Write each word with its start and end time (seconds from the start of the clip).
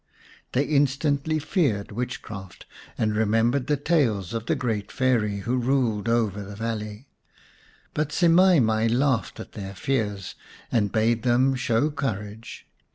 They 0.53 0.63
instantly 0.63 1.37
feared 1.37 1.91
witchcraft, 1.91 2.65
and 2.97 3.11
remem 3.11 3.51
bered 3.53 3.67
the 3.67 3.77
tales 3.77 4.33
of 4.33 4.47
the 4.47 4.55
great 4.55 4.91
Fairy 4.91 5.41
who 5.41 5.57
ruled 5.57 6.09
over 6.09 6.41
the 6.41 6.55
valley. 6.55 7.05
But 7.93 8.09
Semai 8.09 8.59
mai 8.63 8.87
laughed 8.87 9.39
at 9.39 9.51
their 9.51 9.75
fears, 9.75 10.33
and 10.71 10.91
bade 10.91 11.21
them 11.21 11.53
show 11.53 11.91
courage. 11.91 12.65